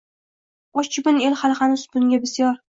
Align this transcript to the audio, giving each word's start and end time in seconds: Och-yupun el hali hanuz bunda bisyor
Och-yupun 0.81 1.19
el 1.27 1.37
hali 1.43 1.59
hanuz 1.61 1.85
bunda 1.93 2.21
bisyor 2.27 2.59